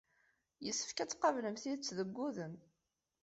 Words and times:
Yessefk 0.65 0.99
ad 0.99 1.09
tqablem 1.09 1.55
tidet 1.61 1.93
deg 1.97 2.09
wudem. 2.15 2.53